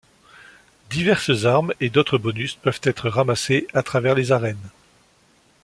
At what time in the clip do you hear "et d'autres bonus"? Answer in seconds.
1.79-2.55